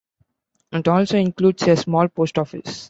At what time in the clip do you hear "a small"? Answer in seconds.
1.67-2.07